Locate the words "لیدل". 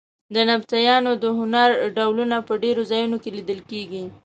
3.37-3.59